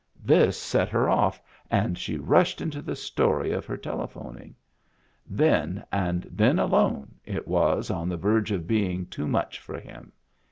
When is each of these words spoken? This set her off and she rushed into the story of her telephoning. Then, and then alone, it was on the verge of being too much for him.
This 0.23 0.59
set 0.59 0.89
her 0.89 1.07
off 1.07 1.39
and 1.69 1.95
she 1.95 2.17
rushed 2.17 2.59
into 2.59 2.81
the 2.81 2.95
story 2.95 3.51
of 3.51 3.67
her 3.67 3.77
telephoning. 3.77 4.55
Then, 5.29 5.85
and 5.91 6.23
then 6.31 6.57
alone, 6.57 7.17
it 7.23 7.47
was 7.47 7.91
on 7.91 8.09
the 8.09 8.17
verge 8.17 8.49
of 8.51 8.65
being 8.65 9.05
too 9.05 9.27
much 9.27 9.59
for 9.59 9.79
him. 9.79 10.11